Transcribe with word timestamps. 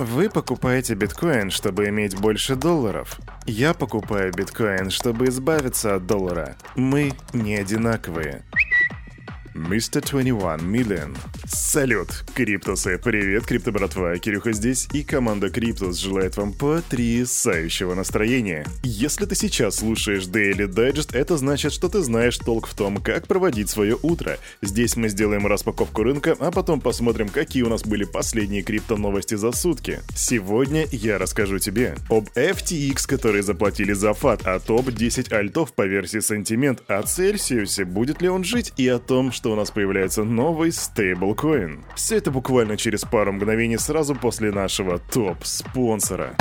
Вы 0.00 0.30
покупаете 0.30 0.94
биткоин, 0.94 1.50
чтобы 1.50 1.86
иметь 1.90 2.18
больше 2.18 2.56
долларов. 2.56 3.20
Я 3.44 3.74
покупаю 3.74 4.32
биткоин, 4.32 4.88
чтобы 4.88 5.26
избавиться 5.26 5.96
от 5.96 6.06
доллара. 6.06 6.56
Мы 6.74 7.12
не 7.34 7.56
одинаковые. 7.56 8.42
Mr. 9.54 10.00
21 10.00 10.36
Million. 10.60 11.16
Салют, 11.46 12.24
Криптусы! 12.34 12.98
Привет, 12.98 13.46
Крипто 13.46 13.72
братва! 13.72 14.16
Кирюха 14.18 14.52
здесь, 14.52 14.88
и 14.92 15.02
команда 15.02 15.50
Криптус 15.50 15.98
желает 15.98 16.36
вам 16.36 16.52
потрясающего 16.52 17.94
настроения. 17.94 18.66
Если 18.82 19.26
ты 19.26 19.34
сейчас 19.34 19.76
слушаешь 19.76 20.24
Daily 20.24 20.66
Digest, 20.66 21.16
это 21.16 21.36
значит, 21.36 21.72
что 21.72 21.88
ты 21.88 22.00
знаешь 22.00 22.38
толк 22.38 22.66
в 22.66 22.74
том, 22.74 22.96
как 22.98 23.26
проводить 23.26 23.70
свое 23.70 23.96
утро. 24.02 24.38
Здесь 24.62 24.96
мы 24.96 25.08
сделаем 25.08 25.46
распаковку 25.46 26.02
рынка, 26.02 26.36
а 26.38 26.50
потом 26.50 26.80
посмотрим, 26.80 27.28
какие 27.28 27.62
у 27.62 27.68
нас 27.68 27.82
были 27.82 28.04
последние 28.04 28.62
крипто 28.62 28.96
новости 28.96 29.34
за 29.34 29.52
сутки. 29.52 30.00
Сегодня 30.14 30.86
я 30.92 31.18
расскажу 31.18 31.58
тебе 31.58 31.96
об 32.08 32.28
FTX, 32.34 33.06
которые 33.06 33.42
заплатили 33.42 33.92
за 33.92 34.14
фат, 34.14 34.46
о 34.46 34.58
топ-10 34.60 35.32
альтов 35.32 35.72
по 35.72 35.86
версии 35.86 36.18
Sentiment, 36.18 36.80
о 36.86 37.02
Цельсиусе, 37.02 37.84
будет 37.84 38.22
ли 38.22 38.28
он 38.28 38.44
жить, 38.44 38.72
и 38.76 38.88
о 38.88 38.98
том, 38.98 39.32
что 39.40 39.52
у 39.52 39.56
нас 39.56 39.70
появляется 39.70 40.22
новый 40.22 40.70
стейблкоин. 40.70 41.82
Все 41.94 42.18
это 42.18 42.30
буквально 42.30 42.76
через 42.76 43.06
пару 43.06 43.32
мгновений 43.32 43.78
сразу 43.78 44.14
после 44.14 44.52
нашего 44.52 44.98
топ-спонсора. 44.98 46.36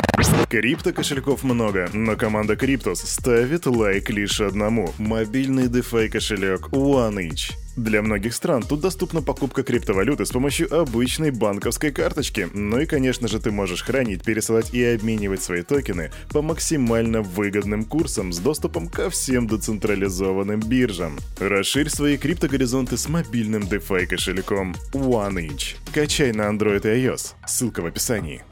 Крипто 0.49 0.91
кошельков 0.91 1.43
много, 1.43 1.89
но 1.93 2.15
команда 2.15 2.55
Криптус 2.55 3.01
ставит 3.01 3.65
лайк 3.67 4.09
лишь 4.09 4.41
одному– 4.41 4.93
мобильный 4.97 5.67
DeFi 5.67 6.09
кошелек 6.09 6.69
OneInch. 6.69 7.53
Для 7.77 8.01
многих 8.01 8.33
стран 8.33 8.63
тут 8.63 8.81
доступна 8.81 9.21
покупка 9.21 9.63
криптовалюты 9.63 10.25
с 10.25 10.31
помощью 10.31 10.73
обычной 10.75 11.31
банковской 11.31 11.91
карточки. 11.91 12.49
Ну 12.53 12.79
и, 12.79 12.85
конечно 12.85 13.29
же, 13.29 13.39
ты 13.39 13.51
можешь 13.51 13.83
хранить, 13.83 14.23
пересылать 14.23 14.73
и 14.73 14.83
обменивать 14.83 15.41
свои 15.41 15.61
токены 15.61 16.11
по 16.31 16.41
максимально 16.41 17.21
выгодным 17.21 17.85
курсам 17.85 18.33
с 18.33 18.39
доступом 18.39 18.89
ко 18.89 19.09
всем 19.09 19.47
децентрализованным 19.47 20.59
биржам. 20.59 21.17
Расширь 21.39 21.89
свои 21.89 22.17
криптогоризонты 22.17 22.97
с 22.97 23.07
мобильным 23.07 23.63
DeFi 23.63 24.07
кошельком 24.07 24.75
OneInch. 24.91 25.77
Качай 25.93 26.33
на 26.33 26.49
Android 26.49 26.81
и 26.81 27.05
iOS. 27.05 27.35
Ссылка 27.47 27.81
в 27.81 27.85
описании. 27.85 28.43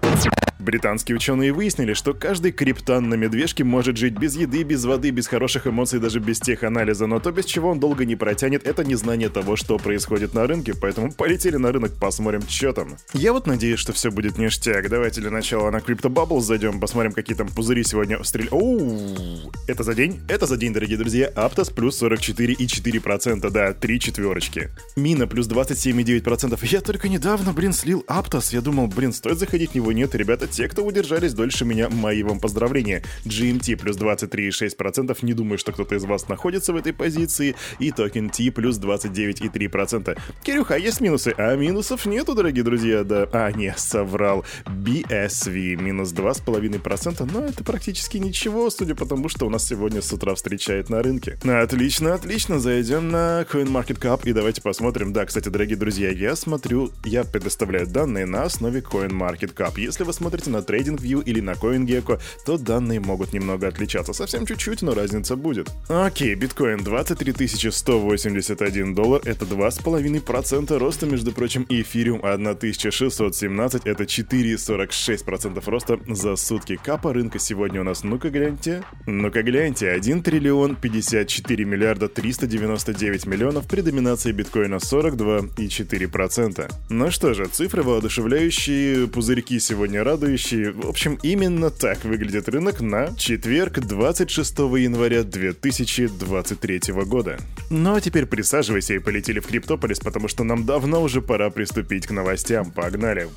Британские 0.59 1.16
ученые 1.16 1.53
выяснили, 1.53 1.94
что 1.94 2.13
каждый 2.13 2.52
криптан 2.52 3.09
на 3.09 3.13
медвежке 3.13 3.63
может 3.63 3.97
жить 3.97 4.17
без 4.17 4.36
еды, 4.36 4.63
без 4.63 4.86
воды, 4.86 5.11
без 5.11 5.27
хороших 5.27 5.67
эмоций, 5.67 6.00
даже 6.00 6.19
без 6.19 6.39
теханализа, 6.39 7.05
но 7.05 7.19
то, 7.19 7.31
без 7.31 7.45
чего 7.45 7.69
он 7.69 7.80
долго 7.80 8.05
не 8.05 8.16
протянет, 8.16 8.66
это 8.66 8.83
незнание 8.83 9.30
того, 9.30 9.55
что 9.55 9.78
происходит 9.78 10.33
на 10.33 10.47
рынке, 10.47 10.73
поэтому 10.80 11.11
полетели 11.11 11.58
на 11.58 11.72
рынок, 11.72 11.94
посмотрим, 12.00 12.41
что 12.47 12.73
там. 12.73 12.97
Я 13.13 13.33
вот 13.33 13.45
надеюсь, 13.45 13.80
что 13.80 13.94
все 13.94 14.09
будет 14.09 14.38
ништяк. 14.38 14.89
Давайте 14.89 15.22
для 15.22 15.31
начала 15.31 15.69
на 15.69 15.78
Crypto 15.78 16.09
Bubbles 16.09 16.42
зайдем, 16.41 16.80
посмотрим, 16.80 17.13
какие 17.13 17.38
там 17.38 17.47
пузыри 17.47 17.83
сегодня 17.83 18.23
стрель... 18.23 18.50
Оу, 18.50 19.52
это 19.67 19.83
за 19.83 19.94
день? 19.94 20.22
Это 20.28 20.47
за 20.47 20.58
день, 20.58 20.73
дорогие 20.73 20.97
друзья. 20.97 21.28
Aptos 21.36 21.70
плюс 21.69 22.02
44,4%, 22.02 23.50
да, 23.52 23.73
три 23.73 24.00
четверочки. 24.00 24.69
Mina 24.95 25.28
плюс 25.28 25.47
27,9%. 25.47 26.58
Я 26.63 26.81
только 26.81 27.09
недавно, 27.09 27.53
блин, 27.53 27.73
слил 27.73 28.03
Aptos. 28.08 28.53
Я 28.53 28.61
думал, 28.61 28.88
блин, 28.88 29.13
стоит 29.13 29.38
заходить 29.38 29.72
в 29.72 29.75
него. 29.75 29.91
Нет, 29.91 30.16
ребята, 30.16 30.47
те, 30.48 30.67
кто 30.67 30.84
удержались 30.84 31.34
дольше 31.34 31.66
меня, 31.66 31.90
мои 31.90 32.23
вам 32.23 32.40
поздравления. 32.40 33.03
GMT 33.26 33.78
плюс 33.78 33.98
23,6%, 33.98 35.17
не 35.22 35.34
думаю, 35.34 35.58
что 35.58 35.72
кто-то 35.72 35.95
из 35.95 36.06
вас 36.06 36.28
находится 36.28 36.73
в 36.73 36.78
этой 36.78 36.94
позиции, 36.94 37.56
и 37.80 37.92
токен 37.92 38.30
T 38.30 38.52
плюс 38.52 38.80
29,3%. 38.80 40.18
Кирюха, 40.44 40.75
а 40.75 40.78
есть 40.78 41.02
минусы? 41.02 41.34
А 41.38 41.56
минусов 41.56 42.06
нету, 42.06 42.34
дорогие 42.34 42.64
друзья, 42.64 43.03
да. 43.03 43.28
А, 43.31 43.52
не, 43.52 43.73
соврал. 43.78 44.45
BSV 44.66 45.75
минус 45.75 46.14
2,5%, 46.14 47.30
но 47.31 47.45
это 47.45 47.64
практически 47.64 48.18
ничего, 48.18 48.70
судя 48.70 48.95
по 48.95 49.06
тому, 49.06 49.30
что 49.30 49.45
у 49.45 49.50
нас 49.50 49.68
сегодня 49.68 50.02
с 50.02 50.12
утра 50.14 50.36
встречает 50.36 50.90
на 50.90 51.03
рынке. 51.03 51.38
Отлично, 51.44 52.14
отлично, 52.14 52.59
зайдем 52.59 53.09
на 53.09 53.46
CoinMarketCap 53.52 54.22
и 54.24 54.34
давайте 54.34 54.62
посмотрим. 54.62 55.14
Да, 55.14 55.25
кстати, 55.25 55.50
дорогие 55.50 55.78
друзья, 55.78 56.09
я 56.09 56.35
смотрю, 56.35 56.91
я 57.03 57.24
предоставляю 57.24 57.88
данные 57.88 58.25
на 58.25 58.44
основе 58.44 58.79
CoinMarketCap. 58.79 59.74
Если 59.78 60.03
вы 60.03 60.14
смотрите 60.14 60.37
смотрите 60.38 60.50
на 60.50 60.58
TradingView 60.58 61.24
или 61.24 61.40
на 61.42 61.52
CoinGecko, 61.52 62.20
то 62.46 62.58
данные 62.58 63.00
могут 63.00 63.34
немного 63.34 63.68
отличаться. 63.68 64.14
Совсем 64.14 64.46
чуть-чуть, 64.46 64.81
но 64.81 64.94
разница 64.94 65.36
будет. 65.36 65.70
Окей, 65.88 66.36
биткоин 66.36 66.84
23 66.84 67.48
181 67.72 68.96
доллар, 68.96 69.22
это 69.26 69.46
2,5% 69.46 70.78
роста, 70.78 71.06
между 71.06 71.31
прочим, 71.31 71.64
и 71.64 71.81
эфириум 71.81 72.22
1617, 72.24 73.86
это 73.86 74.03
4,46% 74.03 75.70
роста 75.70 76.00
за 76.08 76.36
сутки. 76.36 76.80
Капа 76.84 77.14
рынка 77.14 77.40
сегодня 77.40 77.81
у 77.81 77.84
нас, 77.84 78.03
ну-ка 78.03 78.30
гляньте. 78.30 78.84
Ну-ка 79.06 79.44
гляньте, 79.44 79.90
1 79.90 80.24
триллион 80.24 80.76
54 80.76 81.66
миллиарда 81.66 82.08
399 82.08 83.26
миллионов 83.26 83.68
при 83.68 83.81
доминации 83.81 84.31
биткоина 84.31 84.76
42,4%. 84.76 86.72
Ну 86.90 87.12
что 87.12 87.34
же, 87.34 87.46
цифры 87.46 87.84
воодушевляющие, 87.84 89.08
пузырьки 89.08 89.59
сегодня 89.59 90.03
радуют, 90.03 90.27
следующий. 90.28 90.72
В 90.72 90.88
общем, 90.88 91.18
именно 91.24 91.70
так 91.70 92.04
выглядит 92.04 92.50
рынок 92.50 92.82
на 92.82 93.16
четверг, 93.16 93.80
26 93.80 94.60
января 94.60 95.24
2023 95.24 96.94
года. 97.06 97.38
Ну 97.70 97.96
а 97.96 98.02
теперь 98.02 98.26
присаживайся 98.26 98.96
и 98.96 99.00
полетели 99.00 99.40
в 99.40 99.48
Криптополис, 99.48 100.00
потому 100.00 100.28
что 100.28 100.44
нам 100.44 100.66
давно 100.66 101.02
уже 101.02 101.22
пора 101.22 101.50
приступить 101.50 102.08
к 102.08 102.12
новостям. 102.12 102.72
Погнали! 102.72 103.30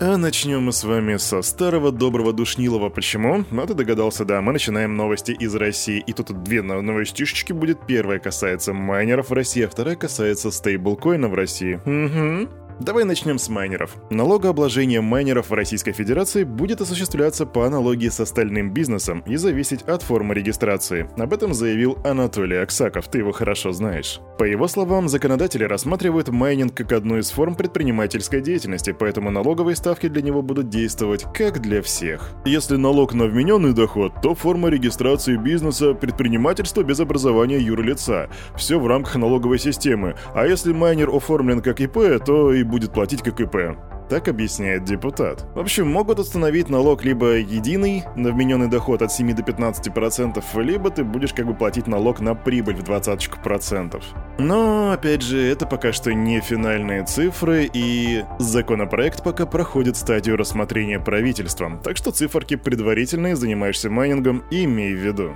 А 0.00 0.16
начнем 0.16 0.64
мы 0.64 0.72
с 0.72 0.82
вами 0.82 1.16
со 1.16 1.42
старого 1.42 1.92
доброго 1.92 2.32
душнилова. 2.32 2.88
Почему? 2.88 3.44
Ну, 3.52 3.66
ты 3.66 3.74
догадался, 3.74 4.24
да, 4.24 4.40
мы 4.40 4.52
начинаем 4.52 4.96
новости 4.96 5.30
из 5.30 5.54
России. 5.54 6.02
И 6.04 6.12
тут 6.12 6.42
две 6.42 6.60
новостишечки 6.62 7.52
будет. 7.52 7.86
Первая 7.86 8.18
касается 8.18 8.72
майнеров 8.72 9.30
в 9.30 9.32
России, 9.32 9.62
а 9.62 9.68
вторая 9.68 9.94
касается 9.94 10.50
стейблкоина 10.50 11.28
в 11.28 11.34
России. 11.34 11.74
Угу. 11.74 12.61
Давай 12.80 13.04
начнем 13.04 13.38
с 13.38 13.48
майнеров. 13.48 13.96
Налогообложение 14.10 15.00
майнеров 15.00 15.50
в 15.50 15.54
Российской 15.54 15.92
Федерации 15.92 16.44
будет 16.44 16.80
осуществляться 16.80 17.46
по 17.46 17.66
аналогии 17.66 18.08
с 18.08 18.18
остальным 18.20 18.72
бизнесом 18.72 19.22
и 19.26 19.36
зависеть 19.36 19.82
от 19.82 20.02
формы 20.02 20.34
регистрации. 20.34 21.08
Об 21.16 21.32
этом 21.32 21.54
заявил 21.54 21.98
Анатолий 22.04 22.56
Аксаков, 22.56 23.08
ты 23.08 23.18
его 23.18 23.32
хорошо 23.32 23.72
знаешь. 23.72 24.20
По 24.38 24.44
его 24.44 24.66
словам, 24.66 25.08
законодатели 25.08 25.64
рассматривают 25.64 26.30
майнинг 26.30 26.74
как 26.74 26.92
одну 26.92 27.18
из 27.18 27.30
форм 27.30 27.54
предпринимательской 27.54 28.40
деятельности, 28.40 28.94
поэтому 28.98 29.30
налоговые 29.30 29.76
ставки 29.76 30.08
для 30.08 30.22
него 30.22 30.42
будут 30.42 30.68
действовать 30.68 31.24
как 31.34 31.60
для 31.60 31.82
всех. 31.82 32.30
Если 32.44 32.76
налог 32.76 33.14
на 33.14 33.26
вмененный 33.26 33.72
доход, 33.72 34.14
то 34.22 34.34
форма 34.34 34.68
регистрации 34.68 35.36
бизнеса– 35.36 35.94
предпринимательство 36.02 36.82
без 36.82 36.98
образования 37.00 37.58
юрлица. 37.58 38.28
Все 38.56 38.80
в 38.80 38.86
рамках 38.86 39.16
налоговой 39.16 39.58
системы. 39.58 40.16
А 40.34 40.46
если 40.46 40.72
майнер 40.72 41.10
оформлен 41.10 41.60
как 41.60 41.80
ИП, 41.80 42.24
то 42.24 42.52
и 42.52 42.61
будет 42.64 42.92
платить 42.92 43.22
как 43.22 43.40
ИП. 43.40 43.76
Так 44.08 44.28
объясняет 44.28 44.84
депутат. 44.84 45.46
В 45.54 45.60
общем, 45.60 45.88
могут 45.88 46.18
установить 46.18 46.68
налог 46.68 47.02
либо 47.02 47.36
единый 47.36 48.04
на 48.14 48.30
вмененный 48.30 48.68
доход 48.68 49.00
от 49.00 49.10
7 49.10 49.34
до 49.34 49.42
15%, 49.42 50.62
либо 50.62 50.90
ты 50.90 51.02
будешь 51.02 51.32
как 51.32 51.46
бы 51.46 51.54
платить 51.54 51.86
налог 51.86 52.20
на 52.20 52.34
прибыль 52.34 52.76
в 52.76 52.82
20%. 52.82 54.02
Но, 54.38 54.92
опять 54.92 55.22
же, 55.22 55.40
это 55.40 55.66
пока 55.66 55.92
что 55.92 56.12
не 56.12 56.40
финальные 56.40 57.04
цифры, 57.04 57.70
и 57.72 58.24
законопроект 58.38 59.22
пока 59.22 59.46
проходит 59.46 59.96
стадию 59.96 60.36
рассмотрения 60.36 61.00
правительством, 61.00 61.80
так 61.80 61.96
что 61.96 62.10
циферки 62.10 62.56
предварительные, 62.56 63.34
занимаешься 63.34 63.88
майнингом, 63.88 64.44
имей 64.50 64.94
в 64.94 64.98
виду. 64.98 65.32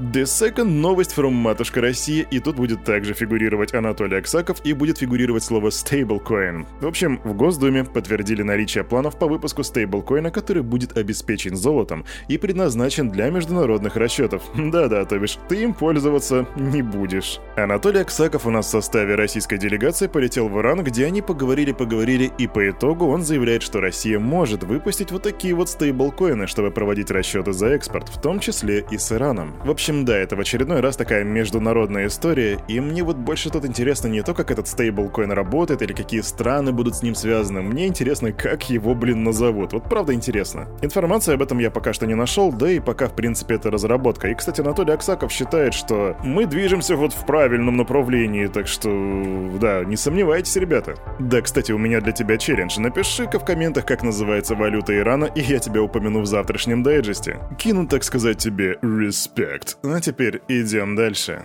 The 0.00 0.22
Second 0.22 0.64
новость 0.64 1.12
from 1.14 1.32
Матушка 1.32 1.82
Россия, 1.82 2.22
и 2.30 2.40
тут 2.40 2.56
будет 2.56 2.84
также 2.84 3.12
фигурировать 3.12 3.74
Анатолий 3.74 4.16
Аксаков 4.16 4.64
и 4.64 4.72
будет 4.72 4.96
фигурировать 4.96 5.44
слово 5.44 5.68
stablecoin. 5.68 6.64
В 6.80 6.86
общем, 6.86 7.20
в 7.22 7.34
Госдуме 7.34 7.84
подтвердили 7.84 8.40
наличие 8.42 8.82
планов 8.82 9.18
по 9.18 9.26
выпуску 9.26 9.62
стейблкоина, 9.62 10.30
который 10.30 10.62
будет 10.62 10.96
обеспечен 10.96 11.54
золотом 11.54 12.06
и 12.28 12.38
предназначен 12.38 13.10
для 13.10 13.28
международных 13.28 13.96
расчетов. 13.96 14.42
Да-да, 14.54 15.04
то 15.04 15.18
бишь 15.18 15.36
ты 15.50 15.64
им 15.64 15.74
пользоваться 15.74 16.46
не 16.56 16.80
будешь. 16.80 17.38
Анатолий 17.56 18.00
Аксаков 18.00 18.46
у 18.46 18.50
нас 18.50 18.68
в 18.68 18.70
составе 18.70 19.16
российской 19.16 19.58
делегации 19.58 20.06
полетел 20.06 20.48
в 20.48 20.58
Иран, 20.60 20.82
где 20.82 21.04
они 21.04 21.20
поговорили-поговорили, 21.20 22.32
и 22.38 22.46
по 22.46 22.70
итогу 22.70 23.04
он 23.06 23.22
заявляет, 23.22 23.62
что 23.62 23.82
Россия 23.82 24.18
может 24.18 24.64
выпустить 24.64 25.12
вот 25.12 25.24
такие 25.24 25.52
вот 25.52 25.68
стейблкоины, 25.68 26.46
чтобы 26.46 26.70
проводить 26.70 27.10
расчеты 27.10 27.52
за 27.52 27.66
экспорт, 27.66 28.08
в 28.08 28.18
том 28.18 28.40
числе 28.40 28.86
и 28.90 28.96
с 28.96 29.12
Ираном. 29.12 29.54
Вообще, 29.62 29.89
общем, 29.90 30.04
да, 30.04 30.16
это 30.16 30.36
в 30.36 30.40
очередной 30.40 30.80
раз 30.80 30.96
такая 30.96 31.24
международная 31.24 32.06
история, 32.06 32.60
и 32.68 32.78
мне 32.78 33.02
вот 33.02 33.16
больше 33.16 33.50
тут 33.50 33.64
интересно 33.64 34.06
не 34.06 34.22
то, 34.22 34.34
как 34.34 34.52
этот 34.52 34.68
стейблкоин 34.68 35.32
работает 35.32 35.82
или 35.82 35.92
какие 35.92 36.20
страны 36.20 36.70
будут 36.70 36.94
с 36.94 37.02
ним 37.02 37.16
связаны, 37.16 37.60
мне 37.60 37.88
интересно, 37.88 38.30
как 38.32 38.70
его, 38.70 38.94
блин, 38.94 39.24
назовут. 39.24 39.72
Вот 39.72 39.84
правда 39.84 40.14
интересно. 40.14 40.68
Информации 40.80 41.34
об 41.34 41.42
этом 41.42 41.58
я 41.58 41.72
пока 41.72 41.92
что 41.92 42.06
не 42.06 42.14
нашел, 42.14 42.52
да 42.52 42.70
и 42.70 42.78
пока, 42.78 43.08
в 43.08 43.16
принципе, 43.16 43.56
это 43.56 43.70
разработка. 43.70 44.28
И, 44.28 44.34
кстати, 44.34 44.60
Анатолий 44.60 44.92
Аксаков 44.92 45.32
считает, 45.32 45.74
что 45.74 46.16
мы 46.22 46.46
движемся 46.46 46.94
вот 46.94 47.12
в 47.12 47.26
правильном 47.26 47.76
направлении, 47.76 48.46
так 48.46 48.68
что, 48.68 48.88
да, 49.60 49.84
не 49.84 49.96
сомневайтесь, 49.96 50.54
ребята. 50.54 50.94
Да, 51.18 51.40
кстати, 51.40 51.72
у 51.72 51.78
меня 51.78 52.00
для 52.00 52.12
тебя 52.12 52.36
челлендж. 52.36 52.78
Напиши-ка 52.78 53.40
в 53.40 53.44
комментах, 53.44 53.86
как 53.86 54.04
называется 54.04 54.54
валюта 54.54 54.96
Ирана, 54.96 55.24
и 55.24 55.40
я 55.40 55.58
тебя 55.58 55.82
упомяну 55.82 56.20
в 56.20 56.26
завтрашнем 56.26 56.84
дайджесте. 56.84 57.40
Кину, 57.58 57.88
так 57.88 58.04
сказать, 58.04 58.38
тебе 58.38 58.78
респект. 58.82 59.69
А 59.82 60.00
теперь 60.00 60.40
идем 60.48 60.96
дальше. 60.96 61.44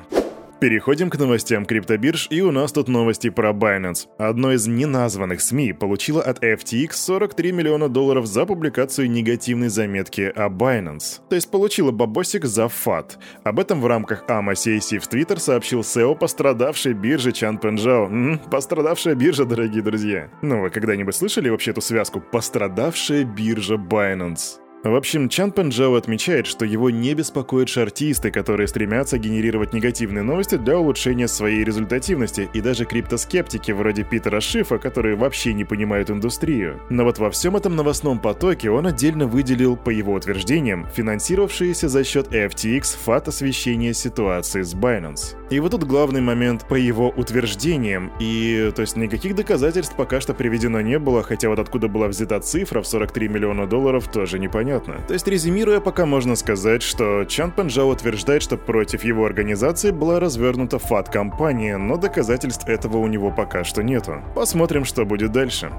Переходим 0.59 1.09
к 1.09 1.17
новостям 1.19 1.65
криптобирж, 1.65 2.27
и 2.29 2.41
у 2.41 2.49
нас 2.51 2.71
тут 2.71 2.87
новости 2.87 3.29
про 3.29 3.51
Binance. 3.51 4.07
Одно 4.17 4.53
из 4.53 4.65
неназванных 4.67 5.41
СМИ 5.41 5.73
получило 5.73 6.23
от 6.23 6.41
FTX 6.41 6.93
43 6.93 7.51
миллиона 7.51 7.89
долларов 7.89 8.25
за 8.25 8.45
публикацию 8.45 9.11
негативной 9.11 9.67
заметки 9.67 10.31
о 10.33 10.49
Binance. 10.49 11.19
То 11.29 11.35
есть 11.35 11.51
получила 11.51 11.91
бабосик 11.91 12.45
за 12.45 12.69
фат. 12.69 13.19
Об 13.43 13.59
этом 13.59 13.81
в 13.81 13.87
рамках 13.87 14.23
AMA 14.29 14.53
CAC 14.53 14.99
в 14.99 15.07
Twitter 15.07 15.39
сообщил 15.39 15.81
SEO 15.81 16.17
пострадавшей 16.17 16.93
биржи 16.93 17.33
Чан 17.33 17.57
Пенжао. 17.57 18.05
М-м, 18.05 18.39
пострадавшая 18.49 19.15
биржа, 19.15 19.43
дорогие 19.43 19.83
друзья. 19.83 20.29
Ну, 20.41 20.61
вы 20.61 20.69
когда-нибудь 20.69 21.15
слышали 21.15 21.49
вообще 21.49 21.71
эту 21.71 21.81
связку 21.81 22.21
«пострадавшая 22.21 23.25
биржа 23.25 23.75
Binance»? 23.75 24.64
В 24.85 24.93
общем, 24.93 25.29
Чан 25.29 25.51
Пенджао 25.51 25.95
отмечает, 25.95 26.45
что 26.45 26.63
его 26.63 26.91
не 26.91 27.15
беспокоят 27.15 27.69
шартисты, 27.69 28.29
которые 28.29 28.67
стремятся 28.67 29.17
генерировать 29.17 29.73
негативные 29.73 30.21
новости 30.21 30.57
для 30.57 30.77
улучшения 30.77 31.27
своей 31.27 31.63
результативности, 31.63 32.47
и 32.53 32.61
даже 32.61 32.85
криптоскептики 32.85 33.71
вроде 33.71 34.03
Питера 34.03 34.39
Шифа, 34.39 34.77
которые 34.77 35.15
вообще 35.15 35.53
не 35.53 35.65
понимают 35.65 36.11
индустрию. 36.11 36.79
Но 36.91 37.03
вот 37.03 37.17
во 37.17 37.31
всем 37.31 37.55
этом 37.55 37.75
новостном 37.75 38.19
потоке 38.19 38.69
он 38.69 38.85
отдельно 38.85 39.25
выделил, 39.25 39.75
по 39.75 39.89
его 39.89 40.13
утверждениям, 40.13 40.85
финансировавшиеся 40.93 41.89
за 41.89 42.03
счет 42.03 42.27
FTX 42.27 42.95
фат 43.03 43.27
освещения 43.27 43.95
ситуации 43.95 44.61
с 44.61 44.75
Binance. 44.75 45.35
И 45.49 45.59
вот 45.59 45.71
тут 45.71 45.85
главный 45.85 46.21
момент 46.21 46.67
по 46.67 46.75
его 46.75 47.09
утверждениям, 47.09 48.11
и 48.19 48.71
то 48.75 48.83
есть 48.83 48.97
никаких 48.97 49.33
доказательств 49.33 49.95
пока 49.95 50.21
что 50.21 50.35
приведено 50.35 50.79
не 50.81 50.99
было, 50.99 51.23
хотя 51.23 51.49
вот 51.49 51.57
откуда 51.57 51.87
была 51.87 52.07
взята 52.07 52.39
цифра 52.39 52.83
в 52.83 52.87
43 52.87 53.27
миллиона 53.29 53.65
долларов 53.65 54.11
тоже 54.11 54.37
непонятно 54.37 54.74
понятно. 54.79 55.07
То 55.07 55.13
есть, 55.13 55.27
резюмируя, 55.27 55.79
пока 55.79 56.05
можно 56.05 56.35
сказать, 56.35 56.81
что 56.81 57.25
Чан 57.25 57.51
Пенжао 57.51 57.87
утверждает, 57.89 58.41
что 58.41 58.57
против 58.57 59.03
его 59.03 59.25
организации 59.25 59.91
была 59.91 60.19
развернута 60.19 60.79
ФАТ-компания, 60.79 61.77
но 61.77 61.97
доказательств 61.97 62.67
этого 62.67 62.97
у 62.97 63.07
него 63.07 63.31
пока 63.31 63.63
что 63.63 63.83
нету. 63.83 64.21
Посмотрим, 64.35 64.85
что 64.85 65.05
будет 65.05 65.31
дальше. 65.31 65.71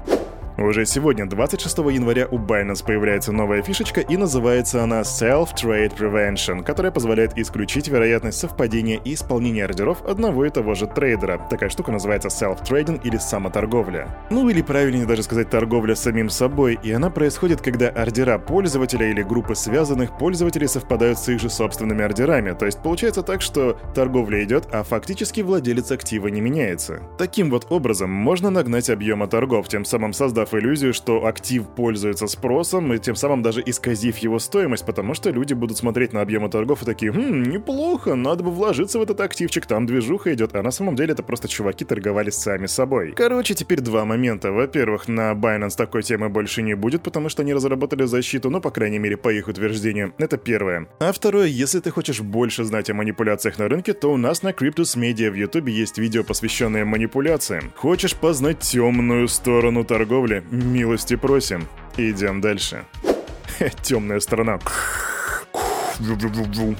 Уже 0.57 0.87
сегодня, 0.87 1.29
26 1.29 1.77
января, 1.77 2.27
у 2.31 2.39
Binance 2.39 2.83
появляется 2.83 3.31
новая 3.31 3.61
фишечка 3.61 4.01
и 4.01 4.17
называется 4.17 4.81
она 4.81 5.01
Self-Trade 5.01 5.95
Prevention, 5.95 6.63
которая 6.63 6.91
позволяет 6.91 7.37
исключить 7.37 7.89
вероятность 7.89 8.39
совпадения 8.39 8.99
и 9.05 9.13
исполнения 9.13 9.65
ордеров 9.65 10.03
одного 10.03 10.45
и 10.45 10.49
того 10.49 10.73
же 10.73 10.87
трейдера. 10.87 11.39
Такая 11.51 11.69
штука 11.69 11.91
называется 11.91 12.29
Self-Trading 12.29 13.01
или 13.03 13.17
самоторговля. 13.17 14.07
Ну 14.31 14.49
или 14.49 14.63
правильнее 14.63 15.05
даже 15.05 15.21
сказать 15.21 15.51
торговля 15.51 15.93
самим 15.93 16.27
собой, 16.27 16.79
и 16.81 16.91
она 16.91 17.11
происходит, 17.11 17.61
когда 17.61 17.89
ордера 17.89 18.39
пользователя 18.39 19.11
или 19.11 19.21
группы 19.21 19.53
связанных 19.53 20.17
пользователей 20.17 20.67
совпадают 20.67 21.19
с 21.19 21.29
их 21.29 21.39
же 21.39 21.51
собственными 21.51 22.03
ордерами, 22.03 22.55
то 22.57 22.65
есть 22.65 22.81
получается 22.81 23.21
так, 23.21 23.43
что 23.43 23.77
торговля 23.93 24.43
идет, 24.43 24.67
а 24.71 24.81
фактически 24.81 25.41
владелец 25.41 25.91
актива 25.91 26.29
не 26.29 26.41
меняется. 26.41 27.03
Таким 27.19 27.51
вот 27.51 27.67
образом 27.69 28.09
можно 28.09 28.49
нагнать 28.49 28.89
объема 28.89 29.27
торгов, 29.27 29.67
тем 29.67 29.85
самым 29.85 30.13
создав 30.13 30.46
создав 30.47 30.53
иллюзию, 30.53 30.93
что 30.93 31.25
актив 31.25 31.63
пользуется 31.75 32.27
спросом, 32.27 32.93
и 32.93 32.99
тем 32.99 33.15
самым 33.15 33.41
даже 33.41 33.61
исказив 33.65 34.17
его 34.17 34.39
стоимость, 34.39 34.85
потому 34.85 35.13
что 35.13 35.29
люди 35.29 35.53
будут 35.53 35.77
смотреть 35.77 36.13
на 36.13 36.21
объемы 36.21 36.49
торгов 36.49 36.83
и 36.83 36.85
такие, 36.85 37.11
хм, 37.11 37.43
неплохо, 37.43 38.15
надо 38.15 38.43
бы 38.43 38.51
вложиться 38.51 38.99
в 38.99 39.01
этот 39.01 39.19
активчик, 39.21 39.65
там 39.65 39.85
движуха 39.85 40.33
идет, 40.33 40.55
а 40.55 40.63
на 40.63 40.71
самом 40.71 40.95
деле 40.95 41.13
это 41.13 41.23
просто 41.23 41.47
чуваки 41.47 41.85
торговали 41.85 42.29
сами 42.29 42.67
собой. 42.67 43.13
Короче, 43.15 43.53
теперь 43.53 43.81
два 43.81 44.05
момента. 44.05 44.51
Во-первых, 44.51 45.07
на 45.07 45.33
Binance 45.33 45.75
такой 45.77 46.03
темы 46.03 46.29
больше 46.29 46.61
не 46.61 46.75
будет, 46.75 47.01
потому 47.01 47.29
что 47.29 47.41
они 47.41 47.53
разработали 47.53 48.05
защиту, 48.05 48.49
ну, 48.49 48.61
по 48.61 48.71
крайней 48.71 48.99
мере, 48.99 49.17
по 49.17 49.29
их 49.29 49.47
утверждению. 49.47 50.13
Это 50.17 50.37
первое. 50.37 50.87
А 50.99 51.11
второе, 51.11 51.47
если 51.47 51.79
ты 51.79 51.91
хочешь 51.91 52.21
больше 52.21 52.63
знать 52.63 52.89
о 52.89 52.93
манипуляциях 52.93 53.59
на 53.59 53.67
рынке, 53.67 53.93
то 53.93 54.13
у 54.13 54.17
нас 54.17 54.43
на 54.43 54.49
Cryptus 54.49 54.97
Media 54.97 55.29
в 55.29 55.35
YouTube 55.35 55.67
есть 55.67 55.97
видео, 55.97 56.23
посвященное 56.23 56.85
манипуляциям. 56.85 57.71
Хочешь 57.75 58.15
познать 58.15 58.59
темную 58.59 59.27
сторону 59.27 59.83
торговли? 59.83 60.36
Милости 60.51 61.15
просим. 61.15 61.67
Идем 61.97 62.41
дальше. 62.41 62.85
Темная 63.81 64.19
сторона. 64.19 64.59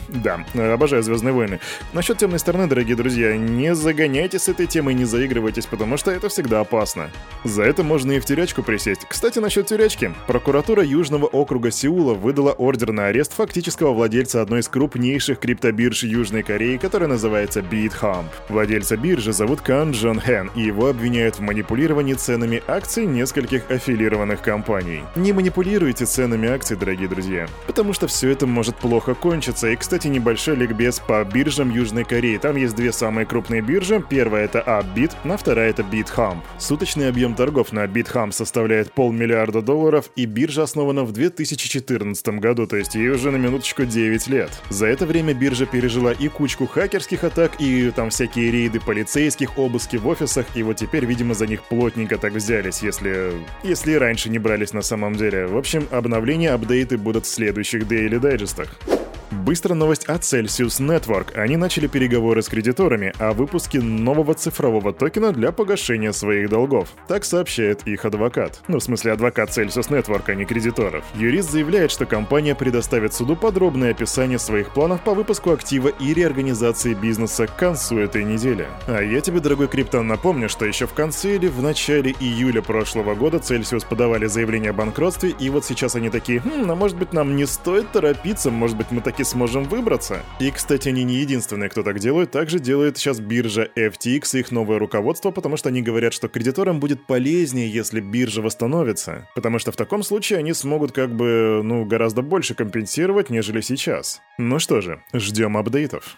Да, 0.09 0.73
обожаю 0.73 1.03
Звездные 1.03 1.33
войны. 1.33 1.59
Насчет 1.93 2.17
темной 2.17 2.39
стороны, 2.39 2.67
дорогие 2.67 2.95
друзья, 2.95 3.35
не 3.35 3.75
загоняйтесь 3.75 4.43
с 4.43 4.49
этой 4.49 4.67
темой, 4.67 4.93
не 4.93 5.05
заигрывайтесь, 5.05 5.65
потому 5.65 5.97
что 5.97 6.11
это 6.11 6.29
всегда 6.29 6.59
опасно. 6.59 7.09
За 7.43 7.63
это 7.63 7.83
можно 7.83 8.13
и 8.13 8.19
в 8.19 8.25
тюрячку 8.25 8.63
присесть. 8.63 9.01
Кстати, 9.07 9.39
насчет 9.39 9.67
тюрячки. 9.67 10.13
Прокуратура 10.27 10.83
Южного 10.83 11.25
округа 11.25 11.71
Сеула 11.71 12.13
выдала 12.13 12.51
ордер 12.51 12.91
на 12.91 13.07
арест 13.07 13.33
фактического 13.33 13.93
владельца 13.93 14.41
одной 14.41 14.59
из 14.59 14.67
крупнейших 14.67 15.39
криптобирж 15.39 16.03
Южной 16.03 16.43
Кореи, 16.43 16.77
которая 16.77 17.09
называется 17.09 17.61
BitHump. 17.61 18.25
Владельца 18.49 18.97
биржи 18.97 19.33
зовут 19.33 19.61
Кан 19.61 19.91
Джон 19.91 20.19
Хэн, 20.19 20.51
и 20.55 20.61
его 20.61 20.87
обвиняют 20.87 21.35
в 21.35 21.41
манипулировании 21.41 22.13
ценами 22.13 22.61
акций 22.67 23.05
нескольких 23.05 23.69
аффилированных 23.69 24.41
компаний. 24.41 25.01
Не 25.15 25.33
манипулируйте 25.33 26.05
ценами 26.05 26.49
акций, 26.49 26.77
дорогие 26.77 27.07
друзья, 27.07 27.47
потому 27.65 27.93
что 27.93 28.07
все 28.07 28.29
это 28.29 28.47
может 28.47 28.75
плохо 28.75 29.06
плохо 29.07 29.21
кончится. 29.21 29.69
И, 29.69 29.75
кстати, 29.75 30.07
небольшой 30.07 30.55
ликбез 30.55 30.99
по 30.99 31.23
биржам 31.23 31.69
Южной 31.69 32.03
Кореи. 32.03 32.37
Там 32.37 32.57
есть 32.57 32.75
две 32.75 32.91
самые 32.91 33.25
крупные 33.25 33.61
биржи. 33.61 34.03
Первая 34.09 34.45
это 34.45 34.59
Upbit, 34.59 35.13
а 35.23 35.37
вторая 35.37 35.69
это 35.69 35.81
BitHump. 35.81 36.39
Суточный 36.59 37.07
объем 37.07 37.33
торгов 37.33 37.71
на 37.71 37.85
BitHump 37.85 38.31
составляет 38.31 38.91
полмиллиарда 38.91 39.61
долларов, 39.61 40.09
и 40.15 40.25
биржа 40.25 40.63
основана 40.63 41.03
в 41.03 41.11
2014 41.13 42.27
году, 42.39 42.67
то 42.67 42.75
есть 42.75 42.95
ей 42.95 43.09
уже 43.09 43.31
на 43.31 43.37
минуточку 43.37 43.85
9 43.85 44.27
лет. 44.27 44.49
За 44.69 44.87
это 44.87 45.05
время 45.05 45.33
биржа 45.33 45.65
пережила 45.65 46.11
и 46.11 46.27
кучку 46.27 46.67
хакерских 46.67 47.23
атак, 47.23 47.61
и 47.61 47.91
там 47.91 48.09
всякие 48.09 48.51
рейды 48.51 48.79
полицейских, 48.79 49.57
обыски 49.57 49.97
в 49.97 50.07
офисах, 50.07 50.45
и 50.55 50.63
вот 50.63 50.77
теперь, 50.77 51.05
видимо, 51.05 51.33
за 51.33 51.47
них 51.47 51.63
плотненько 51.63 52.17
так 52.17 52.33
взялись, 52.33 52.81
если... 52.81 53.31
если 53.63 53.93
раньше 53.93 54.29
не 54.29 54.39
брались 54.39 54.73
на 54.73 54.81
самом 54.81 55.15
деле. 55.15 55.47
В 55.47 55.57
общем, 55.57 55.87
обновления, 55.91 56.51
апдейты 56.51 56.97
будут 56.97 57.25
в 57.25 57.29
следующих 57.29 57.83
Daily 57.83 58.19
Digest'ах. 58.19 58.96
Быстро 59.31 59.73
новость 59.73 60.05
от 60.05 60.21
Celsius 60.21 60.79
Network. 60.79 61.37
Они 61.37 61.57
начали 61.57 61.87
переговоры 61.87 62.41
с 62.41 62.47
кредиторами 62.47 63.13
о 63.19 63.33
выпуске 63.33 63.81
нового 63.81 64.33
цифрового 64.33 64.93
токена 64.93 65.33
для 65.33 65.51
погашения 65.51 66.13
своих 66.13 66.49
долгов. 66.49 66.89
Так 67.09 67.25
сообщает 67.25 67.85
их 67.85 68.05
адвокат. 68.05 68.61
Ну, 68.69 68.79
в 68.79 68.83
смысле, 68.83 69.11
адвокат 69.11 69.49
Celsius 69.49 69.89
Network, 69.89 70.23
а 70.27 70.35
не 70.35 70.45
кредиторов. 70.45 71.03
Юрист 71.15 71.51
заявляет, 71.51 71.91
что 71.91 72.05
компания 72.05 72.55
предоставит 72.55 73.13
суду 73.13 73.35
подробное 73.35 73.91
описание 73.91 74.39
своих 74.39 74.73
планов 74.73 75.01
по 75.01 75.13
выпуску 75.13 75.51
актива 75.51 75.89
и 75.89 76.13
реорганизации 76.13 76.93
бизнеса 76.93 77.47
к 77.47 77.55
концу 77.57 77.97
этой 77.97 78.23
недели. 78.23 78.65
А 78.87 79.01
я 79.01 79.19
тебе, 79.19 79.41
дорогой 79.41 79.67
криптон, 79.67 80.07
напомню, 80.07 80.47
что 80.47 80.65
еще 80.65 80.87
в 80.87 80.93
конце 80.93 81.35
или 81.35 81.47
в 81.47 81.61
начале 81.61 82.11
июля 82.19 82.61
прошлого 82.61 83.13
года 83.13 83.37
Celsius 83.37 83.85
подавали 83.87 84.27
заявление 84.27 84.69
о 84.69 84.73
банкротстве, 84.73 85.31
и 85.31 85.49
вот 85.49 85.65
сейчас 85.65 85.95
они 85.95 86.09
такие, 86.09 86.39
хм, 86.39 86.71
а 86.71 86.75
может 86.75 86.95
быть 86.97 87.11
нам 87.11 87.35
не 87.35 87.45
стоит 87.45 87.91
торопиться, 87.91 88.51
может 88.51 88.77
быть 88.77 88.87
мы 88.91 89.01
таки 89.17 89.23
сможем 89.23 89.63
выбраться. 89.63 90.21
И, 90.39 90.51
кстати, 90.51 90.89
они 90.89 91.03
не 91.03 91.15
единственные, 91.15 91.69
кто 91.69 91.81
так 91.81 91.97
делает. 91.97 92.29
Также 92.29 92.59
делает 92.59 92.97
сейчас 92.97 93.19
биржа 93.19 93.67
FTX 93.75 94.37
и 94.37 94.39
их 94.41 94.51
новое 94.51 94.77
руководство, 94.77 95.31
потому 95.31 95.57
что 95.57 95.69
они 95.69 95.81
говорят, 95.81 96.13
что 96.13 96.27
кредиторам 96.27 96.79
будет 96.79 97.07
полезнее, 97.07 97.67
если 97.67 97.99
биржа 97.99 98.43
восстановится. 98.43 99.27
Потому 99.33 99.57
что 99.57 99.71
в 99.71 99.75
таком 99.75 100.03
случае 100.03 100.37
они 100.37 100.53
смогут 100.53 100.91
как 100.91 101.15
бы, 101.15 101.61
ну, 101.63 101.83
гораздо 101.83 102.21
больше 102.21 102.53
компенсировать, 102.53 103.31
нежели 103.31 103.61
сейчас. 103.61 104.21
Ну 104.37 104.59
что 104.59 104.81
же, 104.81 105.01
ждем 105.13 105.57
апдейтов. 105.57 106.15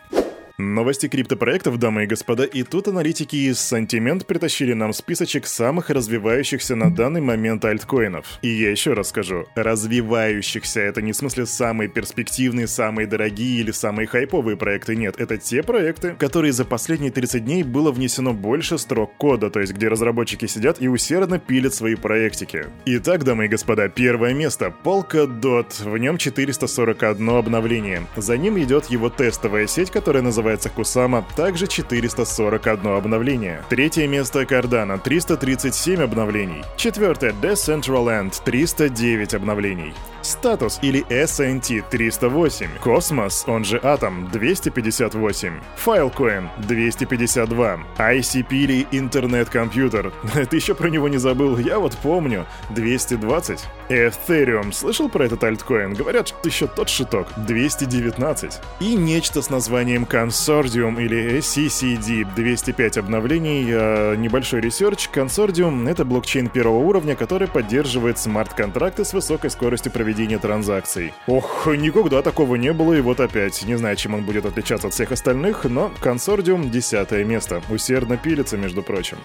Новости 0.62 1.08
криптопроектов, 1.08 1.80
дамы 1.80 2.04
и 2.04 2.06
господа, 2.06 2.44
и 2.44 2.64
тут 2.64 2.90
аналитики 2.90 3.38
из 3.38 3.60
Sentiment 3.60 4.26
притащили 4.26 4.74
нам 4.74 4.92
списочек 4.92 5.48
самых 5.48 5.90
развивающихся 5.90 6.76
на 6.76 6.94
данный 6.94 7.22
момент 7.22 7.64
альткоинов. 7.64 8.26
И 8.42 8.50
я 8.50 8.70
еще 8.70 8.92
раз 8.92 9.08
скажу, 9.08 9.46
развивающихся, 9.56 10.82
это 10.82 11.02
не 11.02 11.14
в 11.14 11.16
смысле 11.16 11.46
самые 11.46 11.88
перспективные, 11.88 12.68
самые 12.68 13.08
дорогие 13.08 13.62
или 13.62 13.72
самые 13.72 14.06
хайповые 14.06 14.58
проекты, 14.58 14.98
нет, 14.98 15.16
это 15.18 15.38
те 15.38 15.64
проекты, 15.64 16.16
которые 16.20 16.52
за 16.52 16.66
последние 16.66 17.14
30 17.14 17.46
дней 17.46 17.64
было 17.64 17.94
внесено 17.94 18.34
больше 18.34 18.78
строк 18.78 19.16
кода, 19.16 19.50
то 19.50 19.62
есть 19.62 19.72
где 19.72 19.88
разработчики 19.88 20.46
сидят 20.46 20.82
и 20.82 20.90
усердно 20.90 21.40
пилят 21.40 21.74
свои 21.74 21.96
проектики. 21.96 22.66
Итак, 22.84 23.24
дамы 23.24 23.46
и 23.46 23.48
господа, 23.48 23.88
первое 23.88 24.34
место, 24.34 24.76
Polkadot, 24.84 25.90
в 25.90 25.98
нем 25.98 26.18
441 26.18 27.30
обновление. 27.30 28.06
За 28.18 28.36
ним 28.36 28.60
идет 28.60 28.88
его 28.88 29.10
тестовая 29.10 29.66
сеть, 29.66 29.90
которая 29.90 30.22
называется 30.22 30.49
называется 30.50 30.70
Кусама, 30.70 31.24
также 31.36 31.68
441 31.68 32.88
обновление. 32.88 33.64
Третье 33.70 34.08
место 34.08 34.42
Cardano, 34.42 35.00
337 35.00 36.02
обновлений. 36.02 36.64
Четвертое 36.76 37.34
Decentraland, 37.34 38.34
309 38.44 39.36
обновлений. 39.36 39.94
Статус 40.22 40.80
или 40.82 41.06
SNT 41.10 41.84
308. 41.90 42.68
Космос, 42.82 43.46
он 43.48 43.64
же 43.64 43.80
Атом, 43.82 44.30
258. 44.32 45.54
Filecoin 45.84 46.50
252. 46.68 47.80
ICP 47.98 48.48
или 48.52 48.88
Internet 48.92 49.48
Computer. 49.48 50.12
Ты 50.50 50.56
еще 50.56 50.76
про 50.76 50.90
него 50.90 51.08
не 51.08 51.18
забыл, 51.18 51.58
я 51.58 51.80
вот 51.80 51.98
помню. 51.98 52.46
220. 52.72 53.60
Ethereum. 53.90 54.72
Слышал 54.72 55.10
про 55.10 55.26
этот 55.26 55.44
альткоин? 55.44 55.94
Говорят, 55.94 56.28
что 56.28 56.38
еще 56.44 56.68
тот 56.68 56.90
шиток. 56.90 57.28
219. 57.38 58.60
И 58.82 58.96
нечто 58.96 59.42
с 59.42 59.50
названием 59.50 60.04
Concordium 60.04 61.02
или 61.02 61.40
CCD. 61.40 62.28
205 62.36 62.98
обновлений. 62.98 63.66
Э, 63.70 64.16
небольшой 64.16 64.62
research. 64.62 65.10
Consortium— 65.14 65.90
это 65.90 66.04
блокчейн 66.06 66.50
первого 66.50 66.80
уровня, 66.80 67.16
который 67.16 67.48
поддерживает 67.48 68.20
смарт-контракты 68.20 69.06
с 69.06 69.14
высокой 69.14 69.50
скоростью 69.50 69.92
проведения 69.92 70.09
проведения 70.10 70.40
транзакций. 70.40 71.14
Ох, 71.28 71.68
никогда 71.68 72.24
такого 72.24 72.56
не 72.56 72.74
было, 72.74 72.94
и 72.94 73.02
вот 73.02 73.20
опять. 73.20 73.64
Не 73.66 73.76
знаю, 73.76 73.96
чем 73.96 74.16
он 74.16 74.24
будет 74.24 74.46
отличаться 74.46 74.88
от 74.88 74.94
всех 74.94 75.12
остальных, 75.12 75.66
но 75.66 75.92
Concordium— 76.00 76.70
десятое 76.72 77.24
место. 77.24 77.62
Усердно 77.70 78.18
пилится, 78.18 78.58
между 78.58 78.82
прочим. 78.82 79.18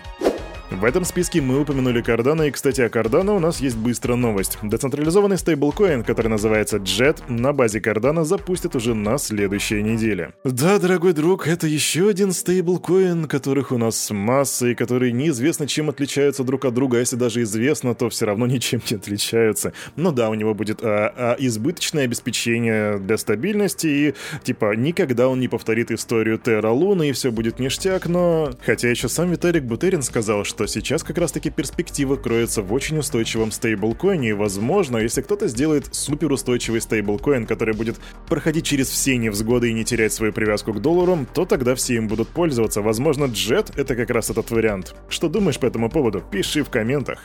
В 0.71 0.85
этом 0.85 1.05
списке 1.05 1.43
мы 1.43 1.61
упомянули 1.61 2.03
Cardano, 2.03 2.49
и, 2.49 2.51
кстати, 2.51 2.81
о 2.81 2.89
Cardano 2.89 3.37
у 3.37 3.39
нас 3.39 3.61
есть 3.61 3.77
быстрая 3.77 4.17
новость. 4.17 4.59
Децентрализованный 4.63 5.37
стейблкоин, 5.37 6.03
который 6.03 6.29
называется 6.29 6.79
JET, 6.79 7.23
на 7.29 7.53
базе 7.53 7.81
Cardano 7.81 8.25
запустят 8.25 8.75
уже 8.75 8.95
на 8.95 9.19
следующей 9.19 9.83
неделе. 9.83 10.33
Да, 10.43 10.79
дорогой 10.79 11.13
друг, 11.13 11.47
это 11.47 11.67
еще 11.67 12.09
один 12.09 12.33
стейблкоин, 12.33 13.27
которых 13.27 13.73
у 13.73 13.79
нас 13.79 14.11
масса, 14.11 14.69
и 14.69 14.75
которые 14.75 15.13
неизвестно 15.13 15.67
чем 15.67 15.91
отличаются 15.91 16.45
друг 16.45 16.65
от 16.65 16.73
друга, 16.73 16.97
а 16.97 17.01
если 17.01 17.17
даже 17.17 17.43
известно, 17.43 17.95
то 17.95 18.09
все 18.09 18.25
равно 18.25 18.47
ничем 18.47 18.81
не 18.91 18.97
отличаются. 18.97 19.75
Ну 19.97 20.13
да, 20.13 20.31
у 20.31 20.35
него 20.35 20.55
будет 20.55 20.83
а, 20.83 21.13
а, 21.17 21.37
избыточное 21.39 22.05
обеспечение 22.05 22.99
для 22.99 23.19
стабильности, 23.19 23.87
и 23.87 24.15
типа 24.43 24.75
никогда 24.77 25.29
он 25.29 25.41
не 25.41 25.49
повторит 25.49 25.91
историю 25.91 26.39
Терра 26.39 26.71
Луны, 26.71 27.11
и 27.11 27.13
все 27.13 27.31
будет 27.31 27.59
ништяк, 27.59 28.07
но... 28.07 28.51
Хотя 28.65 28.89
еще 28.89 29.11
сам 29.11 29.31
Виталик 29.31 29.65
Бутерин 29.65 30.03
сказал, 30.03 30.45
что 30.45 30.54
сейчас 30.67 31.03
как 31.03 31.19
раз-таки 31.19 31.51
перспектива 31.51 32.17
кроется 32.17 32.63
в 32.63 32.73
очень 32.73 32.99
устойчивом 32.99 33.51
стейблкоине, 33.53 34.31
и 34.31 34.33
возможно, 34.33 34.99
если 34.99 35.21
кто-то 35.21 35.49
сделает 35.49 35.95
суперустойчивый 35.95 36.81
стейблкоин, 36.81 37.47
который 37.47 37.75
будет 37.75 37.97
проходить 38.29 38.65
через 38.65 38.89
все 38.89 39.17
невзгоды 39.17 39.71
и 39.71 39.73
не 39.73 39.85
терять 39.85 40.13
свою 40.13 40.33
привязку 40.33 40.73
к 40.73 40.81
доллару, 40.81 41.27
то 41.35 41.45
тогда 41.45 41.75
все 41.75 41.97
им 41.97 42.09
будут 42.09 42.29
пользоваться. 42.29 42.81
Возможно, 42.81 43.25
Djed— 43.25 43.73
это 43.77 43.97
как 43.97 44.11
раз 44.11 44.31
этот 44.31 44.51
вариант. 44.51 44.95
Что 45.09 45.29
думаешь 45.29 45.59
по 45.59 45.67
этому 45.67 45.91
поводу? 45.91 46.23
Пиши 46.31 46.63
в 46.63 46.71
комментах. 46.71 47.19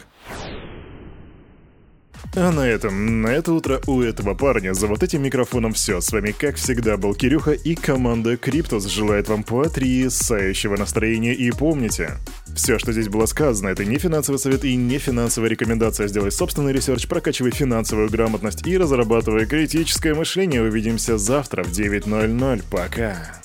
А 2.36 2.52
на 2.52 2.62
этом, 2.62 3.22
на 3.22 3.30
это 3.30 3.52
утро 3.54 3.82
у 3.88 4.02
этого 4.02 4.36
парня 4.36 4.74
за 4.74 4.86
вот 4.86 5.02
этим 5.02 5.24
микрофоном 5.24 5.74
все. 5.74 6.00
С 6.00 6.12
вами, 6.12 6.32
как 6.32 6.58
всегда, 6.58 6.96
был 6.96 7.16
Кирюха 7.16 7.52
и 7.54 7.74
команда 7.74 8.38
Криптус 8.38 8.86
желает 8.86 9.30
вам 9.30 9.44
потрясающего 9.44 10.78
настроения 10.78 11.34
и 11.34 11.50
помните, 11.52 12.18
все, 12.60 12.78
что 12.78 12.92
здесь 12.92 13.08
было 13.08 13.26
сказано, 13.26 13.70
это 13.70 13.86
не 13.86 13.98
финансовый 13.98 14.38
совет 14.38 14.66
и 14.66 14.76
не 14.76 14.98
финансовая 14.98 15.50
рекомендация. 15.50 16.08
Сделай 16.08 16.32
собственный 16.32 16.74
research, 16.74 17.08
прокачивай 17.08 17.52
финансовую 17.52 18.10
грамотность 18.10 18.68
и 18.68 18.78
разрабатывай 18.78 19.46
критическое 19.46 20.14
мышление. 20.14 20.62
Увидимся 20.62 21.18
завтра 21.18 21.64
в 21.64 21.72
9.00. 21.72 22.64
Пока. 22.70 23.42